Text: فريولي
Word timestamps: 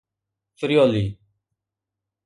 فريولي 0.55 1.17